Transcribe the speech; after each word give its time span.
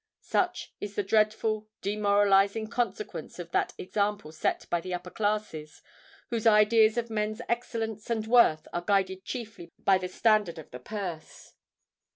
Such 0.23 0.73
is 0.81 0.95
the 0.95 1.03
dreadful—demoralizing 1.03 2.69
consequence 2.69 3.37
of 3.37 3.51
that 3.51 3.73
example 3.77 4.31
set 4.31 4.67
by 4.71 4.81
the 4.81 4.95
upper 4.95 5.11
classes, 5.11 5.83
whose 6.31 6.47
ideas 6.47 6.97
of 6.97 7.11
men's 7.11 7.39
excellence 7.47 8.09
and 8.09 8.25
worth 8.25 8.67
are 8.73 8.81
guided 8.81 9.23
chiefly 9.23 9.69
by 9.77 9.99
the 9.99 10.07
standard 10.09 10.57
of 10.57 10.71
the 10.71 10.79
purse. 10.79 11.53